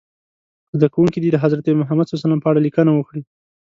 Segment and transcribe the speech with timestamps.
[0.75, 2.13] زده کوونکي دې د حضرت محمد ص
[2.43, 3.21] په اړه لیکنه وکړي.